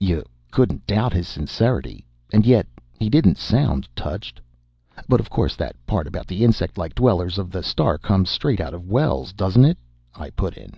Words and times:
"You 0.00 0.24
couldn't 0.50 0.84
doubt 0.84 1.12
his 1.12 1.28
sincerity. 1.28 2.04
And 2.32 2.44
yet 2.44 2.66
he 2.98 3.08
didn't 3.08 3.38
sound 3.38 3.86
touched." 3.94 4.40
"But, 5.08 5.20
of 5.20 5.30
course, 5.30 5.54
that 5.54 5.76
part 5.86 6.08
about 6.08 6.26
the 6.26 6.42
insect 6.42 6.76
like 6.76 6.92
dwellers 6.92 7.38
of 7.38 7.52
the 7.52 7.62
star 7.62 7.96
comes 7.96 8.28
straight 8.28 8.60
out 8.60 8.74
of 8.74 8.88
Wells, 8.88 9.32
doesn't 9.32 9.64
it?" 9.64 9.78
I 10.12 10.30
put 10.30 10.56
in. 10.56 10.72